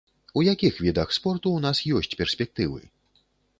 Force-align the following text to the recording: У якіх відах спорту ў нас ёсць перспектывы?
У 0.39 0.43
якіх 0.45 0.79
відах 0.85 1.13
спорту 1.17 1.47
ў 1.59 1.67
нас 1.67 1.83
ёсць 2.01 2.17
перспектывы? 2.25 2.83